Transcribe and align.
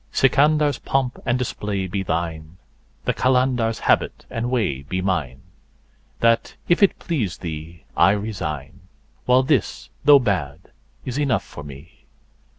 Sikandar's3 0.13 0.83
pomp 0.83 1.19
and 1.27 1.37
display 1.37 1.85
be 1.85 2.01
thine, 2.01 2.57
the 3.05 3.13
Qalandar's4 3.13 3.79
habit 3.81 4.25
and 4.31 4.49
way 4.49 4.81
be 4.81 4.99
mine; 4.99 5.41
That, 6.21 6.55
if 6.67 6.81
it 6.81 6.97
please 6.97 7.37
thee, 7.37 7.83
I 7.95 8.09
resign, 8.13 8.79
while 9.27 9.43
this, 9.43 9.91
though 10.03 10.17
bad, 10.17 10.71
is 11.05 11.19
enough 11.19 11.43
for 11.43 11.63
me. 11.63 12.07